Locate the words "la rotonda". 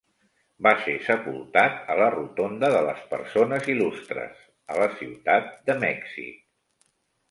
2.01-2.73